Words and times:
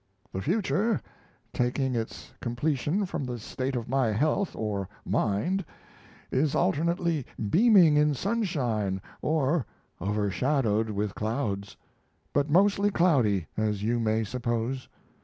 The 0.33 0.41
future, 0.41 0.99
taking 1.53 1.93
its 1.93 2.33
completion 2.41 3.05
from 3.05 3.23
the 3.23 3.37
state 3.37 3.75
of 3.75 3.87
my 3.87 4.07
health 4.13 4.55
or 4.55 4.89
mind, 5.05 5.63
is 6.31 6.55
alternately 6.55 7.23
beaming 7.51 7.97
in 7.97 8.15
sunshine 8.15 8.99
or 9.21 9.67
over 9.99 10.31
shadowed 10.31 10.89
with 10.89 11.13
clouds; 11.13 11.77
but 12.33 12.49
mostly 12.49 12.89
cloudy, 12.89 13.45
as 13.55 13.83
you 13.83 13.99
may 13.99 14.23
suppose. 14.23 14.87